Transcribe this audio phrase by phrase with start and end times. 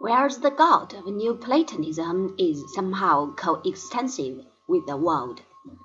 [0.00, 5.42] whereas the God of Neoplatonism is somehow coextensive with the world.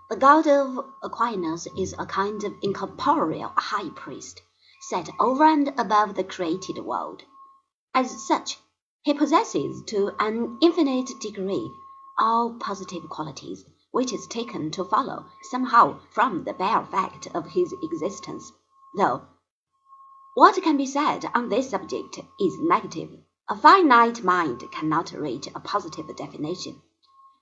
[0.09, 4.41] The God of Aquinas is a kind of incorporeal high priest,
[4.81, 7.23] set over and above the created world.
[7.95, 8.60] As such,
[9.02, 11.71] he possesses to an infinite degree
[12.20, 17.73] all positive qualities, which is taken to follow somehow from the bare fact of his
[17.82, 18.52] existence,
[18.95, 19.23] though
[20.36, 23.09] what can be said on this subject is negative.
[23.50, 26.82] A finite mind cannot reach a positive definition.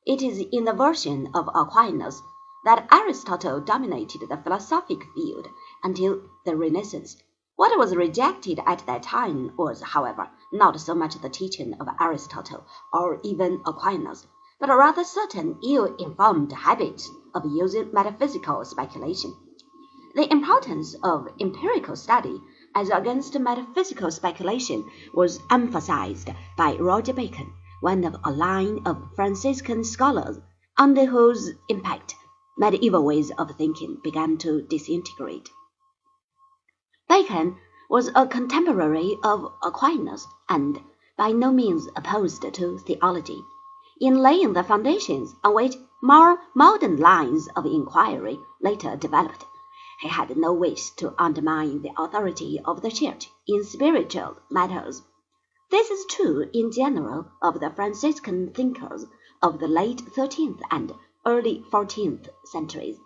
[0.03, 2.23] It is in the version of Aquinas
[2.65, 5.47] that Aristotle dominated the philosophic field
[5.83, 7.17] until the Renaissance.
[7.55, 12.65] What was rejected at that time was, however, not so much the teaching of Aristotle
[12.91, 14.25] or even Aquinas,
[14.59, 19.35] but rather certain ill-informed habits of using metaphysical speculation.
[20.15, 22.41] The importance of empirical study
[22.75, 29.83] as against metaphysical speculation was emphasized by Roger Bacon, one of a line of Franciscan
[29.83, 30.39] scholars
[30.77, 32.15] under whose impact
[32.57, 35.49] medieval ways of thinking began to disintegrate.
[37.09, 37.57] Bacon
[37.89, 40.79] was a contemporary of Aquinas and
[41.17, 43.43] by no means opposed to theology.
[43.99, 49.45] In laying the foundations on which more modern lines of inquiry later developed,
[50.01, 55.03] he had no wish to undermine the authority of the Church in spiritual matters.
[55.69, 59.05] This is true in general of the Franciscan thinkers
[59.43, 60.91] of the late thirteenth and
[61.23, 62.97] early fourteenth centuries.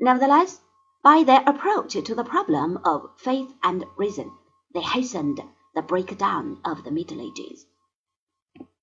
[0.00, 0.60] Nevertheless,
[1.02, 4.32] by their approach to the problem of faith and reason,
[4.72, 5.42] they hastened
[5.74, 7.66] the breakdown of the Middle Ages.